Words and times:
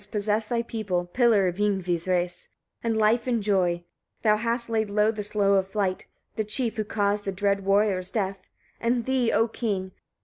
possess 0.09 0.49
thy 0.49 0.63
people, 0.63 1.05
pillar 1.05 1.45
of 1.47 1.57
Yngvi's 1.57 2.07
race! 2.07 2.47
and 2.83 2.97
life 2.97 3.27
enjoy; 3.27 3.83
thou 4.23 4.35
hast 4.35 4.67
laid 4.67 4.89
low 4.89 5.11
the 5.11 5.21
slow 5.21 5.53
of 5.53 5.67
flight, 5.67 6.07
the 6.37 6.43
chief 6.43 6.75
who 6.77 6.83
caused 6.83 7.23
the 7.23 7.31
dread 7.31 7.63
warrior's 7.63 8.09
death. 8.09 8.41
And 8.79 9.05
thee, 9.05 9.31
O 9.31 9.47
king! 9.47 9.91